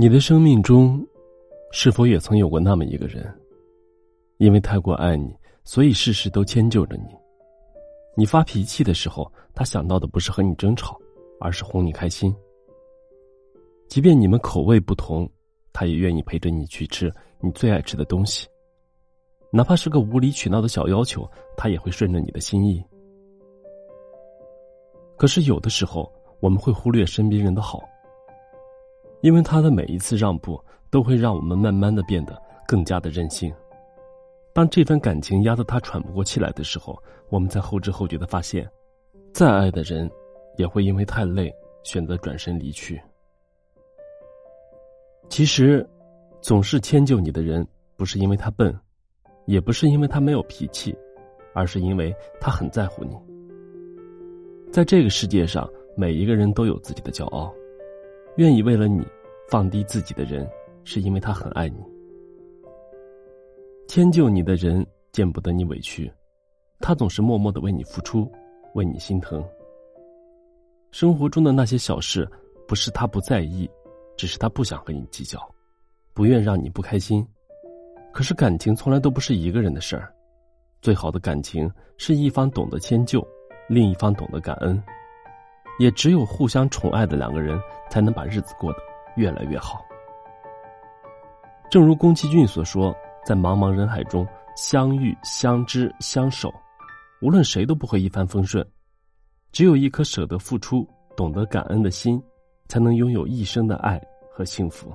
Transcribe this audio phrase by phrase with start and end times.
[0.00, 1.04] 你的生命中，
[1.72, 3.36] 是否也曾有过那么一个人？
[4.36, 7.06] 因为太过爱你，所以事事都迁就着你。
[8.16, 10.96] 你发脾气的时候，他想到的不是和你争吵，
[11.40, 12.32] 而是哄你开心。
[13.88, 15.28] 即便你们口味不同，
[15.72, 18.46] 他也愿意陪着你去吃你最爱吃的东西。
[19.50, 22.80] 哪怕是个无理取闹的小要求，他也会顺着你的心意。
[25.16, 26.08] 可是有的时候，
[26.38, 27.82] 我们会忽略身边人的好。
[29.20, 33.52] 因为他的每一次让步，都会让我们慢慢的变得更加的任性。
[34.52, 38.68] 当这份感情压得他喘不过气来的时候，我们才后知后觉的发现，
[39.32, 40.10] 再爱的人，
[40.56, 41.52] 也会因为太累，
[41.84, 43.00] 选择转身离去。
[45.28, 45.86] 其实，
[46.40, 47.66] 总是迁就你的人，
[47.96, 48.76] 不是因为他笨，
[49.46, 50.96] 也不是因为他没有脾气，
[51.54, 53.16] 而是因为他很在乎你。
[54.72, 57.52] 在这个世界上，每一个人都有自己的骄傲。
[58.38, 59.04] 愿意为了你
[59.48, 60.48] 放低自己的人，
[60.84, 61.84] 是因为他很爱你。
[63.88, 66.08] 迁就你的人见不得你委屈，
[66.78, 68.30] 他总是默默的为你付出，
[68.74, 69.44] 为你心疼。
[70.92, 72.30] 生活中的那些小事，
[72.68, 73.68] 不是他不在意，
[74.16, 75.40] 只是他不想和你计较，
[76.14, 77.26] 不愿让你不开心。
[78.12, 80.14] 可是感情从来都不是一个人的事儿，
[80.80, 83.20] 最好的感情是一方懂得迁就，
[83.68, 84.80] 另一方懂得感恩。
[85.80, 87.60] 也只有互相宠爱的两个人，
[87.90, 88.78] 才能把日子过得
[89.16, 89.84] 越来越好。
[91.70, 92.94] 正如宫崎骏所说，
[93.24, 96.52] 在茫茫人海中相遇、相知、相守，
[97.20, 98.66] 无论谁都不会一帆风顺，
[99.52, 102.22] 只有一颗舍得付出、懂得感恩的心，
[102.68, 104.00] 才能拥有一生的爱
[104.32, 104.92] 和幸福。